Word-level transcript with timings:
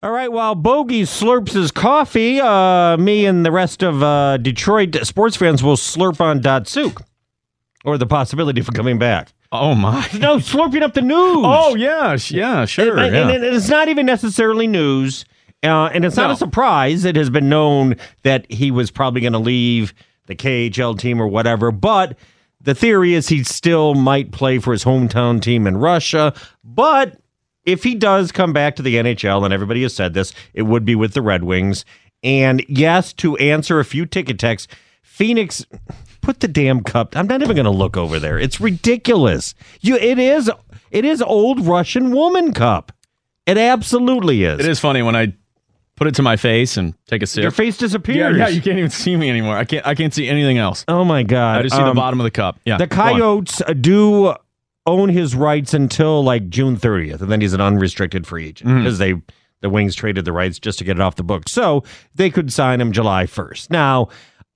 All 0.00 0.12
right, 0.12 0.30
while 0.30 0.54
Bogey 0.54 1.02
slurps 1.02 1.52
his 1.52 1.72
coffee, 1.72 2.40
uh, 2.40 2.96
me 2.98 3.26
and 3.26 3.44
the 3.44 3.50
rest 3.50 3.82
of 3.82 4.00
uh, 4.02 4.36
Detroit 4.36 4.94
sports 5.02 5.36
fans 5.36 5.60
will 5.62 5.74
slurp 5.76 6.20
on 6.20 6.40
Datsyuk, 6.40 7.02
or 7.84 7.98
the 7.98 8.06
possibility 8.06 8.60
of 8.60 8.68
coming 8.74 8.98
back. 8.98 9.32
Oh 9.50 9.74
my! 9.74 10.06
No, 10.20 10.36
slurping 10.36 10.82
up 10.82 10.94
the 10.94 11.02
news. 11.02 11.38
Oh 11.40 11.74
yeah, 11.74 12.16
sh- 12.16 12.30
yeah, 12.32 12.64
sure. 12.64 12.96
And, 12.98 13.12
yeah. 13.14 13.28
and 13.28 13.42
it's 13.42 13.68
not 13.68 13.88
even 13.88 14.06
necessarily 14.06 14.68
news, 14.68 15.24
uh, 15.64 15.86
and 15.92 16.04
it's 16.04 16.16
not 16.16 16.28
No. 16.28 16.34
a 16.34 16.36
surprise. 16.36 17.04
It 17.04 17.16
has 17.16 17.28
been 17.30 17.48
known 17.48 17.96
that 18.22 18.48
he 18.52 18.70
was 18.70 18.92
probably 18.92 19.20
going 19.22 19.32
to 19.32 19.38
leave 19.40 19.94
the 20.26 20.36
KHL 20.36 20.96
team 20.96 21.20
or 21.20 21.26
whatever. 21.26 21.72
But 21.72 22.16
the 22.60 22.74
theory 22.74 23.14
is 23.14 23.28
he 23.28 23.42
still 23.42 23.94
might 23.96 24.30
play 24.30 24.58
for 24.60 24.70
his 24.70 24.84
hometown 24.84 25.42
team 25.42 25.66
in 25.66 25.76
Russia. 25.78 26.34
But 26.62 27.18
if 27.68 27.84
he 27.84 27.94
does 27.94 28.32
come 28.32 28.52
back 28.52 28.76
to 28.76 28.82
the 28.82 28.96
NHL, 28.96 29.44
and 29.44 29.52
everybody 29.52 29.82
has 29.82 29.94
said 29.94 30.14
this, 30.14 30.32
it 30.54 30.62
would 30.62 30.84
be 30.84 30.94
with 30.94 31.12
the 31.14 31.22
Red 31.22 31.44
Wings. 31.44 31.84
And 32.22 32.64
yes, 32.68 33.12
to 33.14 33.36
answer 33.36 33.78
a 33.78 33.84
few 33.84 34.06
ticket 34.06 34.38
texts, 34.38 34.66
Phoenix 35.02 35.64
put 36.20 36.40
the 36.40 36.48
damn 36.48 36.82
cup. 36.82 37.16
I'm 37.16 37.26
not 37.26 37.42
even 37.42 37.54
going 37.54 37.64
to 37.64 37.70
look 37.70 37.96
over 37.96 38.18
there. 38.18 38.38
It's 38.38 38.60
ridiculous. 38.60 39.54
You, 39.80 39.96
it 39.96 40.18
is, 40.18 40.50
it 40.90 41.04
is 41.04 41.22
old 41.22 41.66
Russian 41.66 42.10
woman 42.10 42.52
cup. 42.52 42.92
It 43.46 43.56
absolutely 43.58 44.44
is. 44.44 44.60
it 44.60 44.66
is 44.66 44.78
funny 44.80 45.02
when 45.02 45.16
I 45.16 45.32
put 45.96 46.06
it 46.06 46.14
to 46.16 46.22
my 46.22 46.36
face 46.36 46.76
and 46.76 46.94
take 47.06 47.22
a 47.22 47.26
sip. 47.26 47.42
Your 47.42 47.50
face 47.50 47.76
disappears. 47.78 48.36
yeah, 48.36 48.46
yeah, 48.46 48.48
you 48.48 48.60
can't 48.60 48.78
even 48.78 48.90
see 48.90 49.16
me 49.16 49.28
anymore. 49.30 49.56
I 49.56 49.64
can't. 49.64 49.86
I 49.86 49.94
can't 49.94 50.12
see 50.12 50.28
anything 50.28 50.58
else. 50.58 50.84
oh 50.86 51.04
my 51.04 51.22
god! 51.22 51.58
I 51.60 51.62
just 51.62 51.74
see 51.74 51.80
Um, 51.82 51.88
the 51.88 51.94
bottom 51.94 52.20
of 52.20 52.24
the 52.24 52.30
cup. 52.30 52.60
Yeah, 52.66 52.76
The. 52.78 52.86
Coyotes 52.86 53.62
do 53.80 54.34
own 54.88 55.08
his 55.10 55.34
rights 55.36 55.74
until 55.74 56.24
like 56.24 56.48
June 56.48 56.76
30th, 56.76 57.20
and 57.20 57.30
then 57.30 57.40
he's 57.40 57.52
an 57.52 57.60
unrestricted 57.60 58.26
free 58.26 58.48
agent 58.48 58.70
Mm-hmm. 58.70 58.78
because 58.82 58.98
they 58.98 59.14
the 59.60 59.68
Wings 59.70 59.94
traded 59.94 60.24
the 60.24 60.32
rights 60.32 60.58
just 60.58 60.78
to 60.78 60.84
get 60.84 60.96
it 60.96 61.00
off 61.00 61.16
the 61.16 61.24
books, 61.24 61.50
so 61.52 61.82
they 62.14 62.30
could 62.30 62.52
sign 62.52 62.80
him 62.80 62.90
July 62.92 63.24
1st. 63.26 63.70
Now. 63.70 64.08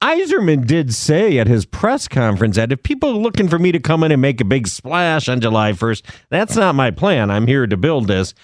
Yzerman 0.02 0.66
did 0.66 0.92
say 0.92 1.38
at 1.38 1.46
his 1.46 1.64
press 1.64 2.08
conference 2.08 2.56
that 2.56 2.72
if 2.72 2.82
people 2.82 3.10
are 3.10 3.12
looking 3.22 3.46
for 3.46 3.56
me 3.56 3.70
to 3.70 3.78
come 3.78 4.02
in 4.02 4.10
and 4.10 4.20
make 4.20 4.40
a 4.40 4.44
big 4.44 4.66
splash 4.66 5.28
on 5.28 5.40
July 5.40 5.70
1st, 5.70 6.02
that's 6.28 6.56
not 6.56 6.74
my 6.74 6.90
plan. 6.90 7.30
I'm 7.30 7.46
here 7.46 7.68
to 7.68 7.76
build 7.76 8.08
this. 8.08 8.34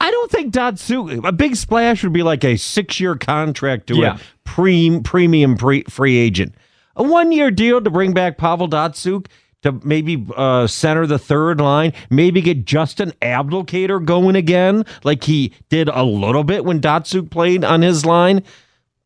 I 0.00 0.10
don't 0.10 0.32
think 0.32 0.52
Datsu 0.52 1.24
a 1.24 1.30
big 1.30 1.54
splash 1.54 2.02
would 2.02 2.12
be 2.12 2.24
like 2.24 2.42
a 2.42 2.56
six 2.56 2.98
year 2.98 3.14
contract 3.14 3.86
to 3.86 3.94
Yeah. 3.96 4.16
a 4.16 4.20
pre, 4.42 4.98
premium 5.04 5.56
pre, 5.56 5.84
free 5.84 6.16
agent. 6.16 6.56
A 6.96 7.04
one 7.04 7.30
year 7.30 7.52
deal 7.52 7.80
to 7.80 7.88
bring 7.90 8.12
back 8.12 8.36
Pavel 8.36 8.68
Datsyuk 8.68 9.26
to 9.64 9.72
maybe 9.84 10.24
uh, 10.36 10.66
center 10.66 11.06
the 11.06 11.18
third 11.18 11.60
line, 11.60 11.92
maybe 12.08 12.40
get 12.40 12.64
Justin 12.64 13.12
Abdelkader 13.20 14.02
going 14.04 14.36
again, 14.36 14.84
like 15.02 15.24
he 15.24 15.52
did 15.68 15.88
a 15.88 16.04
little 16.04 16.44
bit 16.44 16.64
when 16.64 16.80
Datsyuk 16.80 17.30
played 17.30 17.64
on 17.64 17.82
his 17.82 18.06
line. 18.06 18.42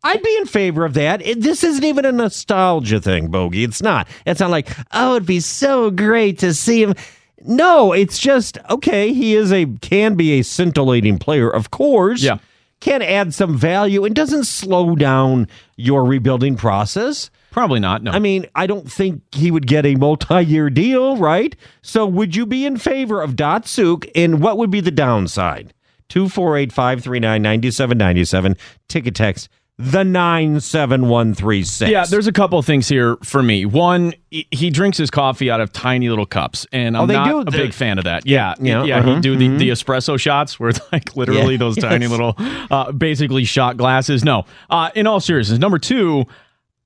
I'd 0.05 0.23
be 0.23 0.37
in 0.37 0.47
favor 0.47 0.85
of 0.85 0.95
that. 0.95 1.23
It, 1.23 1.41
this 1.41 1.65
isn't 1.65 1.83
even 1.85 2.05
a 2.05 2.13
nostalgia 2.13 3.01
thing, 3.01 3.29
Bogey. 3.29 3.65
It's 3.65 3.83
not. 3.83 4.07
It's 4.27 4.41
not 4.41 4.51
like, 4.51 4.69
oh, 4.93 5.17
it'd 5.17 5.27
be 5.27 5.41
so 5.41 5.91
great 5.91 6.39
to 6.41 6.55
see 6.55 6.83
him. 6.83 6.95
No, 7.43 7.93
it's 7.93 8.19
just 8.19 8.59
okay. 8.71 9.13
He 9.13 9.35
is 9.35 9.53
a 9.53 9.67
can 9.81 10.15
be 10.15 10.39
a 10.39 10.43
scintillating 10.43 11.19
player, 11.19 11.49
of 11.49 11.71
course. 11.71 12.23
Yeah. 12.23 12.39
can 12.81 13.03
add 13.03 13.35
some 13.35 13.57
value 13.57 14.05
and 14.05 14.15
doesn't 14.15 14.45
slow 14.45 14.95
down 14.95 15.49
your 15.77 16.05
rebuilding 16.05 16.57
process. 16.57 17.31
Probably 17.51 17.81
not. 17.81 18.03
No. 18.03 18.11
I 18.11 18.19
mean, 18.19 18.47
I 18.55 18.67
don't 18.67 18.91
think 18.91 19.23
he 19.35 19.51
would 19.51 19.67
get 19.67 19.87
a 19.87 19.95
multi-year 19.97 20.71
deal, 20.71 21.17
right? 21.17 21.57
So, 21.83 22.07
would 22.07 22.37
you 22.37 22.47
be 22.47 22.67
in 22.67 22.77
favor 22.77 23.21
of 23.23 23.33
Datsyuk? 23.37 24.11
And 24.15 24.41
what 24.43 24.59
would 24.59 24.71
be 24.71 24.81
the 24.81 24.91
downside? 24.91 25.73
248 26.09 26.73
539 26.73 27.43
9797. 27.43 28.57
Ticket 28.89 29.15
text 29.15 29.49
the 29.81 30.03
nine 30.03 30.59
seven 30.59 31.09
one 31.09 31.33
three 31.35 31.63
six. 31.63 31.89
Yeah, 31.91 32.05
there's 32.05 32.27
a 32.27 32.33
couple 32.33 32.59
of 32.59 32.67
things 32.67 32.89
here 32.89 33.17
for 33.23 33.45
me. 33.45 33.65
One, 33.65 34.13
he 34.31 34.71
drinks 34.71 34.99
his 34.99 35.09
coffee 35.09 35.53
out 35.53 35.61
of 35.61 35.73
tiny 35.73 36.09
little 36.09 36.27
cups, 36.27 36.67
and 36.73 36.97
I'm 36.97 37.05
Oh, 37.05 37.07
they 37.07 37.15
not 37.15 37.29
do? 37.29 37.39
a 37.43 37.45
big 37.53 37.73
fan 37.73 37.97
of 37.99 38.05
that. 38.05 38.27
Yeah, 38.27 38.55
Yeah, 38.61 38.83
yeah, 38.83 38.99
uh-huh, 38.99 39.15
he 39.17 39.21
do 39.21 39.37
the, 39.37 39.57
the 39.57 39.69
espresso 39.71 40.19
shots 40.19 40.59
where 40.59 40.71
it's 40.71 40.81
like 40.93 41.15
literally 41.15 41.53
Yeah, 41.53 41.59
those 41.59 41.77
tiny 41.77 42.09
little, 42.09 42.35
uh, 42.39 42.91
basically 42.91 43.45
shot 43.45 43.77
glasses. 43.77 44.25
No, 44.25 44.47
uh, 44.69 44.91
in 44.97 45.07
all 45.07 45.21
seriousness, 45.21 45.61
number 45.61 45.79
two, 45.79 46.25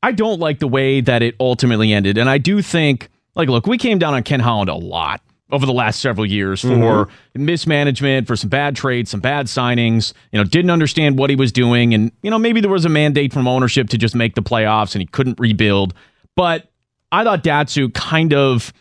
I 0.03 0.13
don't 0.13 0.41
like 0.41 0.59
the 0.59 0.69
way 0.69 1.01
that 1.01 1.23
it 1.23 1.37
ultimately 1.39 1.93
ended, 1.93 2.19
and 2.19 2.29
I 2.29 2.39
do 2.39 2.63
think, 2.63 3.09
like, 3.35 3.49
look, 3.49 3.67
we 3.67 3.79
came 3.79 3.99
down 3.99 4.15
on 4.15 4.23
Ken 4.23 4.41
Holland 4.41 4.69
a 4.69 4.75
lot 4.75 5.21
over 5.51 5.67
the 5.67 5.73
last 5.73 6.01
several 6.01 6.25
years 6.25 6.63
for 6.63 6.69
mm-hmm. 6.69 7.45
mismanagement, 7.45 8.27
for 8.27 8.35
some 8.35 8.49
bad 8.49 8.75
trades, 8.75 9.11
some 9.11 9.21
bad 9.21 9.47
signings. 9.47 10.15
You 10.33 10.39
know, 10.39 10.45
didn't 10.45 10.71
understand 10.71 11.19
what 11.19 11.31
he 11.31 11.37
was 11.37 11.53
doing, 11.53 11.95
and 11.95 12.11
you 12.23 12.31
know 12.31 12.39
maybe 12.39 12.61
there 12.61 12.71
was 12.71 12.85
a 12.85 12.91
mandate 12.91 13.33
from 13.33 13.47
ownership 13.47 13.89
to 13.91 13.99
just 13.99 14.15
make 14.15 14.35
the 14.35 14.43
playoffs, 14.43 14.95
and 14.95 15.03
he 15.03 15.07
couldn't 15.07 15.39
rebuild. 15.39 15.95
But 16.35 16.71
I 17.13 17.25
thought 17.25 17.45
Datsu 17.45 17.93
kind 17.93 18.33
of 18.33 18.73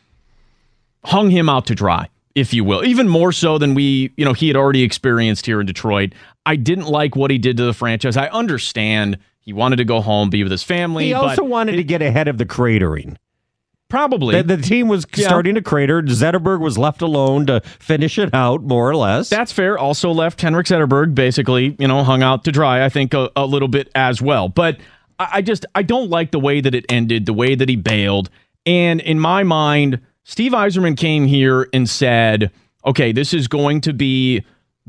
hung 1.03 1.29
him 1.29 1.49
out 1.49 1.65
to 1.67 1.75
dry, 1.75 2.07
if 2.35 2.53
you 2.53 2.63
will, 2.63 2.83
even 2.85 3.07
more 3.07 3.31
so 3.31 3.57
than 3.57 3.73
we, 3.75 4.11
you 4.15 4.23
know, 4.23 4.33
he 4.33 4.47
had 4.47 4.55
already 4.55 4.83
experienced 4.83 5.45
here 5.45 5.59
in 5.59 5.65
Detroit. 5.65 6.13
I 6.45 6.55
didn't 6.55 6.87
like 6.87 7.15
what 7.15 7.29
he 7.29 7.37
did 7.37 7.57
to 7.57 7.63
the 7.63 7.73
franchise. 7.73 8.17
I 8.17 8.27
understand 8.27 9.17
he 9.41 9.53
wanted 9.53 9.75
to 9.77 9.85
go 9.85 10.01
home, 10.01 10.29
be 10.29 10.43
with 10.43 10.51
his 10.51 10.63
family. 10.63 11.05
He 11.05 11.13
also 11.13 11.43
wanted 11.43 11.73
to 11.77 11.83
get 11.83 12.01
ahead 12.01 12.27
of 12.27 12.37
the 12.37 12.45
cratering. 12.45 13.17
probably 13.89 14.41
The, 14.41 14.55
the 14.55 14.61
team 14.61 14.87
was 14.87 15.05
Yeah. 15.15 15.27
starting 15.27 15.55
to 15.55 15.61
crater. 15.61 16.01
Zetterberg 16.01 16.61
was 16.61 16.77
left 16.77 17.01
alone 17.01 17.45
to 17.47 17.59
finish 17.79 18.17
it 18.17 18.33
out, 18.33 18.63
more 18.63 18.89
or 18.89 18.95
less. 18.95 19.29
That's 19.29 19.51
fair. 19.51 19.77
Also 19.77 20.11
left 20.11 20.39
Henrik 20.41 20.67
Zetterberg 20.67 21.13
basically, 21.13 21.75
you 21.77 21.87
know, 21.89 22.03
hung 22.03 22.23
out 22.23 22.45
to 22.45 22.51
dry, 22.53 22.85
I 22.85 22.89
think, 22.89 23.13
a, 23.13 23.29
a 23.35 23.45
little 23.45 23.67
bit 23.67 23.89
as 23.93 24.21
well. 24.21 24.47
But 24.47 24.77
I, 25.19 25.29
I 25.33 25.41
just, 25.41 25.65
I 25.75 25.83
don't 25.83 26.09
like 26.09 26.31
the 26.31 26.39
way 26.39 26.61
that 26.61 26.73
it 26.73 26.85
ended, 26.87 27.25
the 27.25 27.33
way 27.33 27.53
that 27.55 27.67
he 27.67 27.75
bailed. 27.75 28.29
And 28.65 29.01
in 29.01 29.19
my 29.19 29.43
mind, 29.43 29.99
Steve 30.23 30.53
Yzerman 30.53 30.95
came 30.95 31.25
here 31.25 31.67
and 31.73 31.89
said, 31.89 32.51
okay, 32.85 33.11
this 33.11 33.33
is 33.33 33.47
going 33.49 33.81
to 33.81 33.91
be 33.93 34.45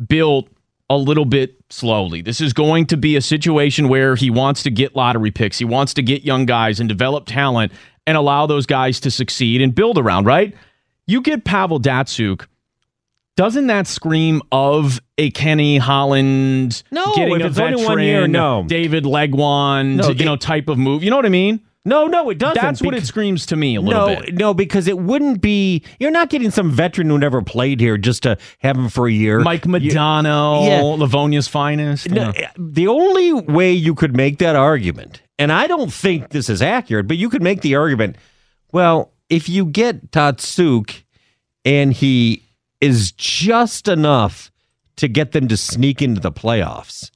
built 0.07 0.47
a 0.91 0.97
little 0.97 1.25
bit 1.25 1.57
slowly. 1.71 2.21
This 2.23 2.41
is 2.41 2.53
going 2.53 2.87
to 2.87 2.97
be 2.97 3.17
a 3.17 3.21
situation 3.21 3.89
where 3.89 4.15
he 4.15 4.31
wants 4.31 4.63
to 4.65 4.71
get 4.71 4.95
lottery 4.95 5.31
picks. 5.31 5.59
He 5.59 5.65
wants 5.65 5.95
to 5.95 6.03
get 6.03 6.23
young 6.25 6.45
guys 6.47 6.81
and 6.81 6.89
develop 6.89 7.27
talent 7.27 7.73
and 8.07 8.17
allow 8.17 8.47
those 8.47 8.67
guys 8.67 9.01
to 9.01 9.11
succeed 9.11 9.63
and 9.63 9.75
build 9.75 9.97
around, 9.97 10.25
right? 10.27 10.55
You 11.07 11.23
get 11.23 11.45
Pavel 11.45 11.81
Datsyuk, 11.81 12.47
doesn't 13.37 13.67
that 13.69 13.87
scream 13.87 14.43
of 14.53 15.01
a 15.17 15.31
Kenny 15.31 15.79
Holland 15.79 16.83
No, 16.91 17.13
getting 17.15 17.41
a 17.41 17.49
veteran, 17.49 17.85
one 17.85 18.01
year, 18.01 18.29
no. 18.29 18.65
David 18.67 19.05
Legwand, 19.05 19.97
No, 19.97 20.09
you 20.09 20.15
they- 20.15 20.25
know, 20.25 20.37
type 20.37 20.69
of 20.69 20.77
move? 20.79 21.03
You 21.03 21.11
know 21.11 21.17
what 21.17 21.27
I 21.27 21.31
mean? 21.31 21.61
No, 21.85 22.07
no, 22.07 22.31
it 22.31 22.39
doesn't. 22.39 22.63
That's 22.63 22.81
what 22.81 22.95
it 22.95 23.05
screams 23.05 23.45
to 23.47 23.57
me 23.57 23.75
a 23.75 23.81
little 23.81 24.07
no, 24.07 24.21
bit. 24.21 24.35
no, 24.35 24.55
because 24.55 24.87
it 24.87 24.99
wouldn't 24.99 25.41
be. 25.41 25.83
You're 25.99 26.13
not 26.13 26.31
getting 26.31 26.53
some 26.53 26.71
veteran 26.71 27.09
who 27.09 27.19
never 27.19 27.43
played 27.43 27.81
here 27.81 27.99
just 27.99 28.23
to 28.23 28.39
have 28.61 28.77
him 28.77 28.89
for 28.89 29.09
a 29.09 29.13
year. 29.13 29.41
Mike 29.41 29.65
Modano, 29.65 30.65
Yeah. 30.67 30.81
Livonia's 30.83 31.49
finest. 31.49 32.09
No, 32.09 32.33
Yeah. 32.37 32.43
Eh, 32.45 32.49
the 32.57 32.87
only 32.87 33.33
way 33.33 33.73
you 33.73 33.97
could 33.97 34.17
make 34.17 34.39
that 34.39 34.55
argument, 34.55 35.23
and 35.41 35.51
I 35.51 35.67
don't 35.67 35.93
think 35.93 36.29
this 36.31 36.49
is 36.49 36.63
accurate, 36.63 37.09
but 37.09 37.17
you 37.17 37.29
could 37.29 37.43
make 37.43 37.63
the 37.63 37.75
argument. 37.75 38.17
Well, 38.71 39.13
if 39.29 39.49
you 39.49 39.65
get 39.65 40.13
Datsyuk 40.13 41.03
and 41.65 41.93
he 41.93 42.45
is 42.81 43.11
just 43.13 43.89
enough 43.89 44.53
to 44.97 45.09
get 45.09 45.33
them 45.33 45.49
to 45.49 45.57
sneak 45.57 46.01
into 46.01 46.21
the 46.21 46.31
playoffs, 46.33 47.11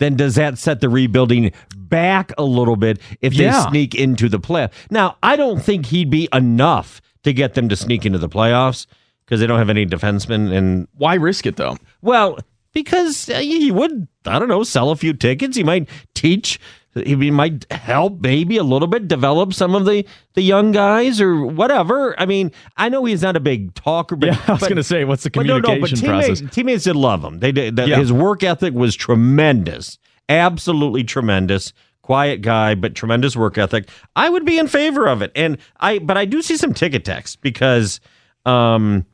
then 0.00 0.16
does 0.16 0.34
that 0.34 0.58
set 0.58 0.80
the 0.80 0.88
rebuilding 0.88 1.52
back 1.76 2.32
a 2.36 2.42
little 2.42 2.74
bit 2.76 2.98
if 3.20 3.34
they 3.34 3.44
Yeah. 3.44 3.68
sneak 3.68 3.94
into 3.94 4.28
the 4.28 4.40
play? 4.40 4.68
Now, 4.90 5.16
I 5.22 5.36
don't 5.36 5.62
think 5.62 5.86
he'd 5.86 6.10
be 6.10 6.28
enough 6.32 7.00
to 7.22 7.32
get 7.32 7.54
them 7.54 7.68
to 7.68 7.76
sneak 7.76 8.04
into 8.04 8.18
the 8.18 8.28
playoffs 8.28 8.86
because 9.24 9.38
they 9.40 9.46
don't 9.46 9.58
have 9.58 9.70
any 9.70 9.86
defensemen 9.86 10.52
and 10.52 10.88
Why 10.96 11.14
risk 11.14 11.46
it 11.46 11.54
though? 11.56 11.76
well, 12.02 12.38
because 12.72 13.28
uh, 13.30 13.38
he 13.40 13.70
would, 13.72 14.06
I 14.26 14.38
don't 14.38 14.48
know, 14.48 14.62
sell 14.62 14.90
a 14.90 14.96
few 14.96 15.12
tickets. 15.12 15.56
He 15.56 15.64
might 15.64 15.88
teach 16.14 16.58
he 16.94 17.30
might 17.30 17.70
help 17.72 18.20
maybe 18.20 18.56
a 18.56 18.64
little 18.64 18.88
bit 18.88 19.06
develop 19.06 19.54
some 19.54 19.74
of 19.74 19.84
the 19.84 20.04
the 20.34 20.42
young 20.42 20.72
guys 20.72 21.20
or 21.20 21.44
whatever. 21.46 22.18
I 22.18 22.26
mean, 22.26 22.50
I 22.76 22.88
know 22.88 23.04
he's 23.04 23.22
not 23.22 23.36
a 23.36 23.40
big 23.40 23.74
talker, 23.74 24.16
but 24.16 24.26
Yeah, 24.30 24.40
I 24.48 24.52
was 24.52 24.62
going 24.62 24.76
to 24.76 24.82
say, 24.82 25.04
what's 25.04 25.22
the 25.22 25.30
but 25.30 25.46
no, 25.46 25.60
communication 25.60 26.06
no, 26.06 26.12
but 26.12 26.18
process? 26.18 26.38
teammates, 26.38 26.54
teammates 26.54 26.84
did 26.84 26.96
love 26.96 27.22
him. 27.24 27.38
They 27.38 27.52
did. 27.52 27.76
that 27.76 27.86
Yeah. 27.88 27.96
His 27.98 28.12
work 28.12 28.42
ethic 28.42 28.74
was 28.74 28.96
tremendous, 28.96 29.98
absolutely 30.28 31.04
tremendous. 31.04 31.72
Quiet 32.02 32.42
guy, 32.42 32.74
but 32.74 32.96
tremendous 32.96 33.36
work 33.36 33.56
ethic. 33.56 33.88
I 34.16 34.28
would 34.28 34.44
be 34.44 34.58
in 34.58 34.66
favor 34.66 35.06
of 35.06 35.22
it, 35.22 35.30
and 35.36 35.58
I. 35.78 36.00
But 36.00 36.16
I 36.16 36.24
do 36.24 36.42
see 36.42 36.56
some 36.56 36.74
ticket 36.74 37.04
text 37.04 37.40
because 37.40 38.00
um, 38.46 39.06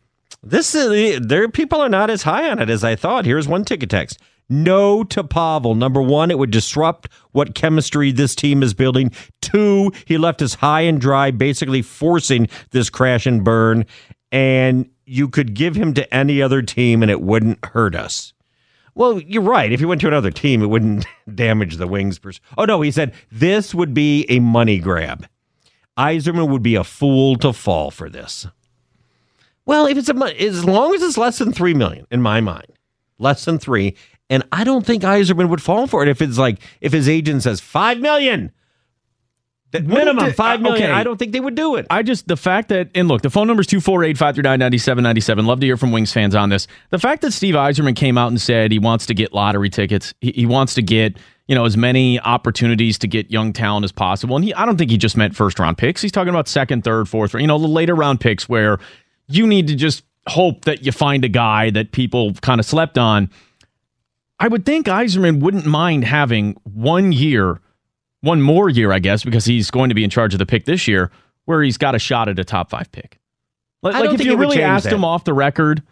this 0.42 0.74
is 0.74 1.20
there. 1.26 1.46
People 1.50 1.80
are 1.82 1.90
not 1.90 2.08
as 2.08 2.22
high 2.22 2.48
on 2.48 2.58
it 2.58 2.70
as 2.70 2.84
I 2.84 2.96
thought. 2.96 3.26
Here's 3.26 3.46
one 3.46 3.66
ticket 3.66 3.90
text. 3.90 4.18
No 4.48 5.02
to 5.04 5.24
Pavel. 5.24 5.74
Number 5.74 6.00
one, 6.00 6.30
it 6.30 6.38
would 6.38 6.50
disrupt 6.50 7.08
what 7.32 7.54
chemistry 7.54 8.12
this 8.12 8.34
team 8.34 8.62
is 8.62 8.74
building. 8.74 9.10
Two, 9.40 9.92
he 10.04 10.18
left 10.18 10.42
us 10.42 10.54
high 10.54 10.82
and 10.82 11.00
dry, 11.00 11.30
basically 11.30 11.82
forcing 11.82 12.48
this 12.70 12.90
crash 12.90 13.26
and 13.26 13.42
burn. 13.42 13.84
And 14.30 14.88
you 15.04 15.28
could 15.28 15.54
give 15.54 15.74
him 15.74 15.94
to 15.94 16.14
any 16.14 16.40
other 16.42 16.62
team 16.62 17.02
and 17.02 17.10
it 17.10 17.20
wouldn't 17.20 17.64
hurt 17.64 17.94
us. 17.94 18.32
Well, 18.94 19.20
you're 19.20 19.42
right. 19.42 19.70
If 19.70 19.80
he 19.80 19.86
went 19.86 20.00
to 20.00 20.08
another 20.08 20.30
team, 20.30 20.62
it 20.62 20.66
wouldn't 20.66 21.06
damage 21.34 21.76
the 21.76 21.86
Wings. 21.86 22.18
Pers- 22.18 22.40
oh, 22.56 22.64
no, 22.64 22.80
he 22.80 22.90
said 22.90 23.12
this 23.30 23.74
would 23.74 23.92
be 23.92 24.24
a 24.28 24.40
money 24.40 24.78
grab. 24.78 25.26
Yzerman 25.98 26.48
would 26.50 26.62
be 26.62 26.74
a 26.74 26.84
fool 26.84 27.36
to 27.36 27.52
fall 27.52 27.90
for 27.90 28.08
this. 28.08 28.46
Well, 29.64 29.86
if 29.86 29.98
it's 29.98 30.08
a 30.08 30.40
as 30.40 30.64
long 30.64 30.94
as 30.94 31.02
it's 31.02 31.18
less 31.18 31.38
than 31.38 31.52
three 31.52 31.74
million, 31.74 32.06
in 32.10 32.22
my 32.22 32.40
mind, 32.40 32.75
less 33.18 33.44
than 33.44 33.58
three, 33.58 33.96
and 34.28 34.42
I 34.52 34.64
don't 34.64 34.84
think 34.84 35.02
Yzerman 35.02 35.48
would 35.48 35.62
fall 35.62 35.86
for 35.86 36.02
it 36.02 36.08
if 36.08 36.20
it's 36.20 36.38
like 36.38 36.58
if 36.80 36.92
his 36.92 37.08
agent 37.08 37.42
says 37.42 37.60
five 37.60 37.98
million, 37.98 38.52
the 39.70 39.80
minimum 39.80 40.24
the- 40.24 40.30
uh, 40.30 40.34
five 40.34 40.60
million. 40.60 40.84
okay. 40.84 40.92
I 40.92 41.02
don't 41.02 41.16
think 41.16 41.32
they 41.32 41.40
would 41.40 41.54
do 41.54 41.76
it. 41.76 41.86
I 41.90 42.02
just 42.02 42.28
the 42.28 42.36
fact 42.36 42.68
that 42.70 42.90
and 42.94 43.08
look, 43.08 43.22
the 43.22 43.30
phone 43.30 43.46
number 43.46 43.60
is 43.60 43.66
248-539-9797. 43.68 45.46
Love 45.46 45.60
to 45.60 45.66
hear 45.66 45.76
from 45.76 45.92
Wings 45.92 46.12
fans 46.12 46.34
on 46.34 46.48
this. 46.48 46.66
The 46.90 46.98
fact 46.98 47.22
that 47.22 47.32
Steve 47.32 47.54
Yzerman 47.54 47.96
came 47.96 48.18
out 48.18 48.28
and 48.28 48.40
said 48.40 48.72
he 48.72 48.78
wants 48.78 49.06
to 49.06 49.14
get 49.14 49.32
lottery 49.32 49.70
tickets, 49.70 50.14
he, 50.20 50.32
he 50.32 50.46
wants 50.46 50.74
to 50.74 50.82
get 50.82 51.16
you 51.48 51.54
know 51.54 51.64
as 51.64 51.76
many 51.76 52.18
opportunities 52.20 52.98
to 52.98 53.06
get 53.06 53.30
young 53.30 53.52
talent 53.52 53.84
as 53.84 53.92
possible. 53.92 54.36
And 54.36 54.44
he, 54.44 54.54
I 54.54 54.66
don't 54.66 54.76
think 54.76 54.90
he 54.90 54.96
just 54.96 55.16
meant 55.16 55.36
first 55.36 55.58
round 55.58 55.78
picks. 55.78 56.02
He's 56.02 56.12
talking 56.12 56.30
about 56.30 56.48
second, 56.48 56.84
third, 56.84 57.08
fourth, 57.08 57.34
you 57.34 57.46
know, 57.46 57.58
the 57.58 57.66
later 57.68 57.94
round 57.94 58.20
picks 58.20 58.48
where 58.48 58.78
you 59.28 59.46
need 59.46 59.66
to 59.68 59.74
just 59.74 60.04
hope 60.28 60.64
that 60.64 60.84
you 60.84 60.92
find 60.92 61.24
a 61.24 61.28
guy 61.28 61.70
that 61.70 61.92
people 61.92 62.34
kind 62.34 62.60
of 62.60 62.66
slept 62.66 62.98
on. 62.98 63.30
I 64.38 64.48
would 64.48 64.66
think 64.66 64.86
Yzerman 64.86 65.40
wouldn't 65.40 65.66
mind 65.66 66.04
having 66.04 66.56
one 66.64 67.12
year, 67.12 67.60
one 68.20 68.42
more 68.42 68.68
year, 68.68 68.92
I 68.92 68.98
guess, 68.98 69.24
because 69.24 69.44
he's 69.44 69.70
going 69.70 69.88
to 69.88 69.94
be 69.94 70.04
in 70.04 70.10
charge 70.10 70.34
of 70.34 70.38
the 70.38 70.46
pick 70.46 70.64
this 70.64 70.86
year, 70.86 71.10
where 71.46 71.62
he's 71.62 71.78
got 71.78 71.94
a 71.94 71.98
shot 71.98 72.28
at 72.28 72.38
a 72.38 72.44
top 72.44 72.70
five 72.70 72.90
pick. 72.92 73.18
Like, 73.82 73.94
like 73.94 74.20
if 74.20 74.24
you 74.24 74.36
really 74.36 74.62
asked 74.62 74.84
that. 74.84 74.92
him 74.92 75.04
off 75.04 75.24
the 75.24 75.32
record, 75.32 75.82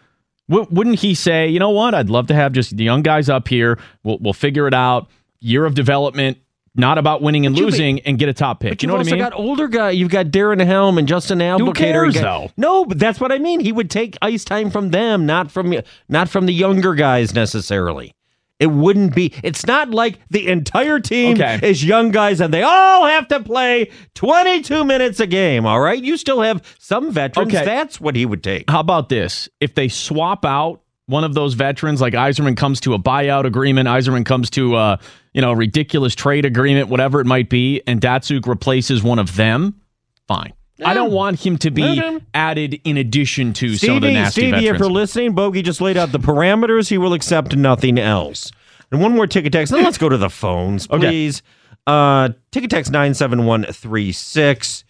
w- 0.48 0.66
wouldn't 0.70 0.98
he 0.98 1.14
say, 1.14 1.48
you 1.48 1.58
know 1.58 1.70
what, 1.70 1.94
I'd 1.94 2.10
love 2.10 2.26
to 2.26 2.34
have 2.34 2.52
just 2.52 2.76
the 2.76 2.84
young 2.84 3.02
guys 3.02 3.28
up 3.28 3.48
here. 3.48 3.78
We'll, 4.02 4.18
we'll 4.18 4.32
figure 4.32 4.66
it 4.66 4.74
out. 4.74 5.08
Year 5.40 5.64
of 5.64 5.74
development, 5.74 6.38
not 6.76 6.98
about 6.98 7.22
winning 7.22 7.46
and 7.46 7.54
losing, 7.56 8.00
and 8.00 8.18
get 8.18 8.28
a 8.28 8.32
top 8.34 8.60
pick. 8.60 8.70
But 8.72 8.82
you 8.82 8.88
know 8.88 8.94
what 8.94 9.00
I 9.06 9.10
mean? 9.10 9.16
You've 9.18 9.30
got 9.30 9.38
older 9.38 9.68
guy. 9.68 9.90
You've 9.90 10.10
got 10.10 10.26
Darren 10.26 10.64
Helm 10.64 10.98
and 10.98 11.06
Justin 11.06 11.38
Abdelkader. 11.38 11.74
cares, 11.76 12.14
though? 12.14 12.50
No, 12.56 12.84
but 12.84 12.98
that's 12.98 13.20
what 13.20 13.30
I 13.30 13.38
mean. 13.38 13.60
He 13.60 13.70
would 13.72 13.90
take 13.90 14.16
ice 14.20 14.44
time 14.44 14.70
from 14.70 14.90
them, 14.90 15.24
not 15.26 15.50
from 15.50 15.74
not 16.08 16.28
from 16.28 16.46
the 16.46 16.52
younger 16.54 16.94
guys 16.94 17.34
necessarily. 17.34 18.14
It 18.60 18.68
wouldn't 18.68 19.14
be. 19.16 19.32
It's 19.42 19.66
not 19.66 19.90
like 19.90 20.20
the 20.30 20.46
entire 20.48 21.00
team 21.00 21.34
Okay. 21.34 21.58
is 21.62 21.84
young 21.84 22.12
guys 22.12 22.40
and 22.40 22.54
they 22.54 22.62
all 22.62 23.04
have 23.04 23.26
to 23.28 23.40
play 23.40 23.90
22 24.14 24.84
minutes 24.84 25.18
a 25.20 25.26
game. 25.26 25.66
All 25.66 25.80
right, 25.80 26.00
you 26.02 26.16
still 26.16 26.40
have 26.40 26.62
some 26.78 27.12
veterans. 27.12 27.52
Okay. 27.52 27.64
That's 27.64 28.00
what 28.00 28.14
he 28.16 28.24
would 28.24 28.44
take. 28.44 28.70
How 28.70 28.80
about 28.80 29.08
this? 29.08 29.48
If 29.60 29.74
they 29.74 29.88
swap 29.88 30.44
out 30.44 30.80
one 31.06 31.24
of 31.24 31.34
those 31.34 31.54
veterans, 31.54 32.00
like 32.00 32.14
Yzerman 32.14 32.56
comes 32.56 32.80
to 32.82 32.94
a 32.94 32.98
buyout 32.98 33.44
agreement, 33.44 33.88
Yzerman 33.88 34.24
comes 34.24 34.48
to 34.50 34.76
a 34.76 34.98
you 35.34 35.40
know 35.42 35.52
ridiculous 35.52 36.14
trade 36.14 36.44
agreement, 36.46 36.88
whatever 36.88 37.20
it 37.20 37.26
might 37.26 37.50
be, 37.50 37.82
and 37.86 38.00
Datsyuk 38.00 38.46
replaces 38.46 39.02
one 39.02 39.18
of 39.18 39.36
them, 39.36 39.80
fine. 40.26 40.52
I 40.84 40.92
don't 40.94 41.12
want 41.12 41.38
him 41.44 41.56
to 41.58 41.70
be 41.70 41.84
Okay. 41.84 42.18
added 42.34 42.80
in 42.84 42.96
addition 42.96 43.52
to 43.54 43.76
some 43.76 43.96
of 43.96 44.02
the 44.02 44.08
Stevie, 44.08 44.14
nasty 44.14 44.40
Stevie, 44.50 44.66
if 44.68 44.78
you're 44.78 44.88
listening, 44.90 45.32
Bogey 45.34 45.62
just 45.62 45.80
laid 45.80 45.96
out 45.96 46.10
the 46.10 46.18
parameters. 46.18 46.88
He 46.88 46.98
will 46.98 47.12
accept 47.12 47.54
nothing 47.54 47.96
else. 47.98 48.50
And 48.90 49.00
one 49.00 49.12
more 49.14 49.26
ticket 49.28 49.52
text. 49.52 49.72
Then 49.72 49.84
let's 49.84 49.98
go 49.98 50.08
to 50.08 50.16
the 50.16 50.28
phones, 50.30 50.88
Okay. 50.90 51.06
please. 51.08 51.42
Uh, 51.86 52.30
ticket 52.50 52.70
text 52.70 52.90
97136. 52.90 54.84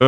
Uh, 0.00 0.04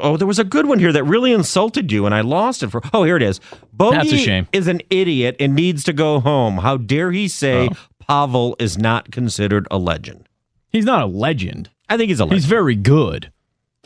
oh, 0.00 0.16
there 0.18 0.26
was 0.26 0.38
a 0.38 0.44
good 0.44 0.66
one 0.66 0.78
here 0.78 0.92
that 0.92 1.02
really 1.04 1.32
insulted 1.32 1.90
you, 1.90 2.06
and 2.06 2.14
I 2.14 2.20
lost 2.20 2.62
it 2.62 2.70
for. 2.70 2.80
Oh, 2.92 3.04
here 3.04 3.16
it 3.16 3.22
is. 3.22 3.40
Bogey 3.72 3.96
That's 3.96 4.12
a 4.12 4.18
shame. 4.18 4.46
is 4.52 4.68
an 4.68 4.80
idiot 4.90 5.36
and 5.40 5.54
needs 5.54 5.82
to 5.84 5.92
go 5.92 6.20
home. 6.20 6.58
How 6.58 6.76
dare 6.76 7.10
he 7.10 7.26
say 7.28 7.68
Oh. 7.70 7.76
Pavel 8.08 8.56
is 8.58 8.78
not 8.78 9.10
considered 9.10 9.66
a 9.70 9.78
legend? 9.78 10.28
he's 10.70 10.84
not 10.84 11.02
a 11.02 11.06
legend. 11.06 11.70
I 11.88 11.96
think 11.96 12.08
he's 12.08 12.18
a 12.20 12.24
legend. 12.24 12.40
He's 12.40 12.46
very 12.46 12.74
good. 12.74 13.30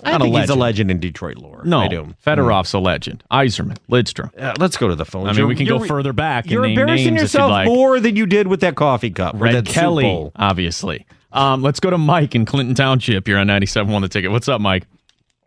I 0.05 0.13
not 0.13 0.21
a 0.21 0.25
think 0.25 0.37
he's 0.37 0.49
a 0.49 0.55
legend. 0.55 0.61
legend 0.61 0.91
in 0.93 1.01
Detroit 1.01 1.37
lore. 1.39 1.63
No, 1.65 1.81
I 1.81 1.89
do. 1.89 2.15
Fedorov's 2.25 2.73
a 2.73 2.79
legend. 2.79 3.25
Yzerman, 3.33 3.77
Lidstrom. 3.91 4.31
Uh, 4.41 4.55
let's 4.59 4.77
go 4.77 4.87
to 4.89 4.95
the 4.95 5.05
phone. 5.05 5.27
I 5.27 5.31
mean, 5.31 5.39
You're- 5.39 5.49
we 5.49 5.57
can 5.57 5.67
go 5.67 5.77
you're- 5.79 5.89
further 5.89 6.13
back. 6.13 6.49
You're 6.49 6.65
and 6.65 6.75
name 6.75 6.79
embarrassing 6.81 7.15
names 7.15 7.17
if 7.17 7.35
you'd 7.35 7.39
yourself 7.41 7.51
like. 7.51 7.67
more 7.67 7.99
than 8.01 8.15
you 8.17 8.25
did 8.27 8.47
with 8.47 8.61
that 8.61 8.75
coffee 8.77 9.11
cup. 9.11 9.35
or 9.35 9.39
Red 9.39 9.55
that 9.57 9.67
soup 9.67 9.75
Kelly, 9.75 10.05
bowl. 10.05 10.33
obviously. 10.37 11.05
Um, 11.33 11.63
let's 11.63 11.81
go 11.81 11.91
to 11.91 11.99
Mike 11.99 12.35
in 12.37 12.45
Clinton 12.47 12.75
Township. 12.77 13.27
You're 13.29 13.39
on 13.39 13.49
97 13.49 13.93
on 13.93 14.01
the 14.03 14.09
ticket. 14.09 14.31
What's 14.31 14.49
up, 14.49 14.61
Mike? 14.61 14.87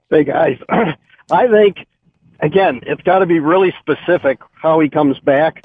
Hey 0.10 0.26
guys, 0.26 0.58
I 1.32 1.48
think 1.48 1.88
again 2.42 2.82
it's 2.86 3.02
got 3.04 3.20
to 3.20 3.26
be 3.26 3.40
really 3.40 3.74
specific 3.80 4.40
how 4.54 4.80
he 4.82 4.90
comes 4.90 5.18
back. 5.20 5.64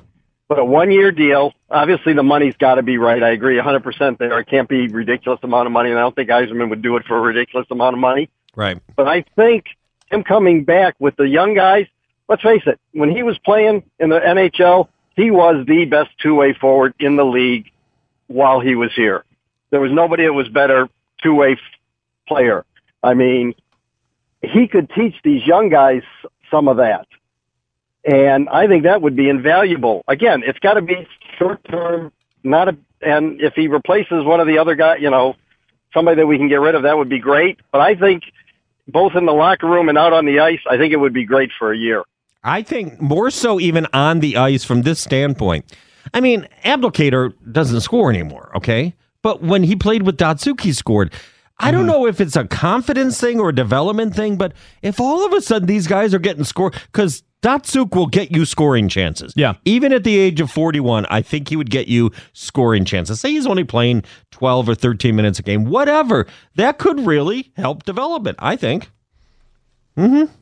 But 0.48 0.60
a 0.60 0.64
one-year 0.64 1.10
deal, 1.10 1.52
obviously 1.68 2.12
the 2.12 2.22
money's 2.22 2.56
got 2.56 2.76
to 2.76 2.82
be 2.82 2.98
right. 2.98 3.22
I 3.22 3.30
agree 3.30 3.58
100% 3.58 4.18
there. 4.18 4.38
It 4.38 4.46
can't 4.46 4.68
be 4.68 4.86
ridiculous 4.86 5.40
amount 5.42 5.66
of 5.66 5.72
money, 5.72 5.90
and 5.90 5.98
I 5.98 6.02
don't 6.02 6.14
think 6.14 6.30
Yzerman 6.30 6.70
would 6.70 6.82
do 6.82 6.96
it 6.96 7.04
for 7.06 7.16
a 7.16 7.20
ridiculous 7.20 7.66
amount 7.70 7.94
of 7.94 8.00
money. 8.00 8.28
Right. 8.54 8.80
But 8.94 9.08
I 9.08 9.24
think 9.34 9.66
him 10.10 10.22
coming 10.22 10.64
back 10.64 10.94
with 10.98 11.16
the 11.16 11.28
young 11.28 11.54
guys. 11.54 11.86
Let's 12.28 12.42
face 12.42 12.62
it, 12.66 12.80
when 12.92 13.10
he 13.10 13.22
was 13.22 13.38
playing 13.38 13.84
in 13.98 14.08
the 14.08 14.18
NHL, 14.18 14.88
he 15.16 15.30
was 15.30 15.64
the 15.66 15.84
best 15.84 16.10
two-way 16.22 16.54
forward 16.54 16.94
in 16.98 17.16
the 17.16 17.24
league 17.24 17.70
while 18.26 18.60
he 18.60 18.74
was 18.74 18.90
here. 18.94 19.24
There 19.70 19.80
was 19.80 19.92
nobody 19.92 20.24
that 20.24 20.32
was 20.32 20.48
better 20.48 20.88
two-way 21.22 21.52
f- 21.52 21.58
player. 22.26 22.64
I 23.02 23.14
mean, 23.14 23.54
he 24.42 24.68
could 24.68 24.90
teach 24.90 25.14
these 25.22 25.44
young 25.46 25.68
guys 25.68 26.02
some 26.50 26.68
of 26.68 26.78
that. 26.78 27.06
And 28.06 28.48
I 28.48 28.68
think 28.68 28.84
that 28.84 29.02
would 29.02 29.16
be 29.16 29.28
invaluable. 29.28 30.04
Again, 30.06 30.42
it's 30.46 30.58
got 30.60 30.74
to 30.74 30.82
be 30.82 31.06
short 31.38 31.60
term, 31.68 32.12
not 32.44 32.68
a, 32.68 32.76
and 33.02 33.40
if 33.40 33.54
he 33.54 33.66
replaces 33.68 34.24
one 34.24 34.38
of 34.40 34.46
the 34.46 34.58
other 34.58 34.76
guys, 34.76 34.98
you 35.00 35.10
know, 35.10 35.34
somebody 35.92 36.16
that 36.20 36.26
we 36.26 36.38
can 36.38 36.48
get 36.48 36.60
rid 36.60 36.74
of, 36.76 36.84
that 36.84 36.96
would 36.96 37.08
be 37.08 37.18
great. 37.18 37.58
But 37.72 37.80
I 37.80 37.96
think 37.96 38.22
both 38.86 39.16
in 39.16 39.26
the 39.26 39.32
locker 39.32 39.66
room 39.66 39.88
and 39.88 39.98
out 39.98 40.12
on 40.12 40.24
the 40.24 40.38
ice, 40.38 40.60
I 40.70 40.76
think 40.76 40.92
it 40.92 40.98
would 40.98 41.12
be 41.12 41.24
great 41.24 41.50
for 41.58 41.72
a 41.72 41.76
year. 41.76 42.04
I 42.44 42.62
think 42.62 43.00
more 43.00 43.30
so 43.30 43.58
even 43.58 43.88
on 43.92 44.20
the 44.20 44.36
ice 44.36 44.64
from 44.64 44.82
this 44.82 45.00
standpoint. 45.00 45.64
I 46.14 46.20
mean, 46.20 46.46
Abdelkader 46.64 47.34
doesn't 47.50 47.80
score 47.80 48.08
anymore, 48.10 48.52
okay? 48.54 48.94
But 49.22 49.42
when 49.42 49.64
he 49.64 49.74
played 49.74 50.04
with 50.04 50.16
Datsyuk, 50.16 50.60
he 50.60 50.72
scored. 50.72 51.12
I 51.58 51.68
Mm-hmm. 51.72 51.76
don't 51.76 51.86
know 51.86 52.06
if 52.06 52.20
it's 52.20 52.36
a 52.36 52.46
confidence 52.46 53.20
thing 53.20 53.40
or 53.40 53.48
a 53.48 53.54
development 53.54 54.14
thing, 54.14 54.36
but 54.36 54.52
if 54.82 55.00
all 55.00 55.26
of 55.26 55.32
a 55.32 55.40
sudden 55.40 55.66
these 55.66 55.88
guys 55.88 56.14
are 56.14 56.20
getting 56.20 56.44
score, 56.44 56.70
because 56.92 57.24
Datsyuk 57.42 57.94
will 57.94 58.06
get 58.06 58.32
you 58.32 58.44
scoring 58.44 58.88
chances. 58.88 59.32
Yeah. 59.36 59.54
Even 59.64 59.92
at 59.92 60.04
the 60.04 60.16
age 60.16 60.40
of 60.40 60.50
41, 60.50 61.06
I 61.10 61.22
think 61.22 61.48
he 61.48 61.56
would 61.56 61.70
get 61.70 61.86
you 61.86 62.10
scoring 62.32 62.84
chances. 62.84 63.20
Say 63.20 63.30
he's 63.32 63.46
only 63.46 63.64
playing 63.64 64.04
12 64.32 64.68
or 64.70 64.74
13 64.74 65.14
minutes 65.14 65.38
a 65.38 65.42
game, 65.42 65.64
whatever. 65.66 66.26
That 66.56 66.78
could 66.78 67.00
really 67.00 67.52
help 67.56 67.84
development, 67.84 68.36
I 68.40 68.56
think. 68.56 68.90
Mm 69.96 70.08
hmm. 70.28 70.32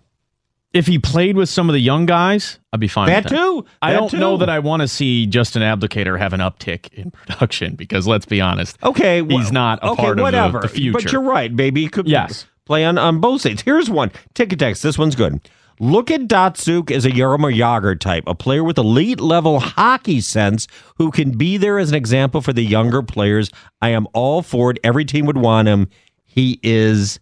If 0.73 0.89
he 0.89 0.99
played 0.99 1.37
with 1.37 1.49
some 1.49 1.69
of 1.69 1.73
the 1.73 1.79
young 1.79 2.05
guys, 2.05 2.59
I'd 2.73 2.81
be 2.81 2.89
fine. 2.89 3.07
That 3.07 3.23
with 3.25 3.31
that. 3.33 3.37
too. 3.39 3.65
I 3.81 3.93
don't 3.93 4.09
too. 4.11 4.19
know 4.19 4.37
that 4.39 4.49
I 4.51 4.59
want 4.59 4.83
to 4.83 4.89
see 4.89 5.25
Justin 5.25 5.63
Abdelkader 5.63 6.19
have 6.19 6.33
an 6.33 6.41
uptick 6.41 6.93
in 6.93 7.11
production 7.29 7.77
because 7.77 8.09
let's 8.09 8.27
be 8.27 8.41
honest. 8.41 8.77
Okay, 8.83 9.25
He's 9.25 9.53
not 9.53 9.79
a 9.85 9.91
okay, 9.91 10.03
part 10.03 10.11
of 10.13 10.17
the- 10.17 10.23
whatever. 10.25 10.59
the 10.61 10.69
future. 10.69 10.93
But 10.93 11.13
you're 11.13 11.23
right, 11.23 11.53
maybe 11.53 11.83
he 11.83 11.89
could 11.89 12.09
Yes. 12.09 12.47
play 12.67 12.85
on, 12.85 12.99
on 12.99 13.21
both 13.21 13.43
sides. 13.43 13.63
Here's 13.63 13.89
one 13.89 14.11
ticket 14.35 14.59
text. 14.59 14.83
This 14.83 14.99
one's 14.99 15.15
good. 15.15 15.41
Look 15.81 16.11
at 16.11 16.23
Datsyuk 16.23 16.91
as 16.91 17.05
a 17.05 17.11
Jaromir 17.11 17.55
Jagr 17.57 17.99
type, 17.99 18.25
a 18.27 18.35
player 18.35 18.63
with 18.63 18.79
elite 18.79 19.21
level 19.21 19.59
hockey 19.61 20.21
sense 20.21 20.67
who 20.99 21.11
can 21.11 21.33
be 21.37 21.57
there 21.57 21.79
as 21.79 21.89
an 21.91 21.97
example 21.97 22.41
for 22.41 22.53
the 22.53 22.63
younger 22.65 23.03
players. 23.03 23.51
I 23.83 23.89
am 23.91 24.07
all 24.13 24.43
for 24.43 24.71
it. 24.71 24.79
Every 24.85 25.05
team 25.05 25.27
would 25.27 25.37
want 25.39 25.69
him. 25.69 25.89
He 26.25 26.61
is 26.63 27.19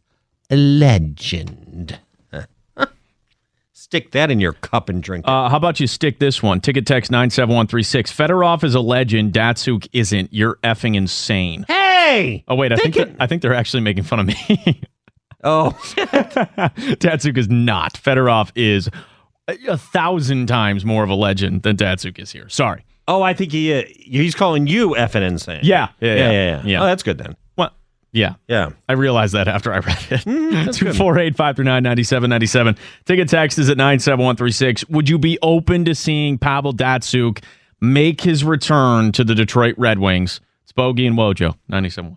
a 0.50 0.56
legend. 0.56 1.98
Stick 3.72 4.12
that 4.12 4.30
in 4.30 4.40
your 4.40 4.52
cup 4.54 4.88
and 4.88 5.02
drink. 5.02 5.24
it. 5.26 5.28
Uh, 5.28 5.48
how 5.50 5.56
about 5.56 5.80
you 5.80 5.86
stick 5.86 6.18
this 6.18 6.42
one? 6.42 6.60
Ticket 6.60 6.86
text 6.86 7.10
97136. 7.10 8.10
Fedorov 8.12 8.64
is 8.64 8.74
a 8.74 8.80
legend. 8.80 9.32
Datsyuk 9.34 9.86
isn't. 9.92 10.32
You're 10.32 10.56
effing 10.62 10.94
insane. 10.96 11.64
hey. 11.68 12.42
Oh 12.48 12.54
wait, 12.54 12.72
I 12.72 12.76
think 12.76 12.94
can- 12.94 13.08
they're, 13.08 13.16
I 13.20 13.26
think 13.26 13.42
they're 13.42 13.54
actually 13.54 13.82
making 13.82 14.04
fun 14.04 14.20
of 14.20 14.26
me. 14.26 14.82
Oh, 15.42 15.72
Datsyuk 17.00 17.36
is 17.36 17.48
not. 17.48 17.94
Fedorov 17.94 18.52
is 18.54 18.88
a, 19.48 19.76
thousand 19.76 20.46
times 20.46 20.84
more 20.84 21.02
of 21.02 21.10
a 21.10 21.14
legend 21.14 21.62
than 21.62 21.76
Datsyuk 21.76 22.18
is 22.18 22.30
here. 22.30 22.48
Sorry. 22.48 22.84
oh, 23.08 23.22
I 23.22 23.34
think 23.34 23.52
he 23.52 23.74
uh, 23.74 23.82
he's 23.88 24.34
calling 24.34 24.66
you 24.66 24.90
effing 24.90 25.22
insane. 25.22 25.60
Yeah, 25.62 25.88
yeah, 26.00 26.14
yeah, 26.14 26.14
yeah, 26.14 26.30
yeah. 26.30 26.32
yeah. 26.32 26.62
yeah. 26.64 26.82
Oh, 26.82 26.86
that's 26.86 27.02
good 27.02 27.18
then. 27.18 27.36
What? 27.56 27.74
Yeah. 28.12 28.34
Yeah. 28.46 28.70
I 28.88 28.92
realized 28.92 29.34
that 29.34 29.48
after 29.48 29.72
I 29.72 29.78
read 29.78 29.98
it. 30.10 30.20
Mm, 30.20 30.66
that's 30.66 30.78
good. 30.78 30.94
248 30.94 31.34
539 31.36 31.82
9797. 31.82 32.76
Ticket 33.04 33.28
text 33.28 33.58
is 33.58 33.68
at 33.68 33.76
97136. 33.76 34.88
Would 34.90 35.08
you 35.08 35.18
be 35.18 35.38
open 35.42 35.84
to 35.86 35.94
seeing 35.94 36.38
Pavel 36.38 36.72
Datsyuk 36.72 37.42
make 37.80 38.20
his 38.20 38.44
return 38.44 39.12
to 39.12 39.24
the 39.24 39.34
Detroit 39.34 39.74
Red 39.78 39.98
Wings? 39.98 40.40
It's 40.62 40.72
Bogey 40.72 41.06
and 41.06 41.16
Wojo, 41.16 41.56
97. 41.68 42.16